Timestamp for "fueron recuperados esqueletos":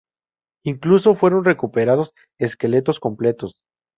1.13-2.99